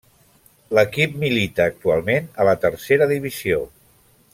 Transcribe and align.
L'equip 0.77 1.13
milita 1.25 1.67
actualment 1.73 2.33
a 2.45 2.51
la 2.51 2.59
Tercera 2.67 3.13
Divisió. 3.17 3.65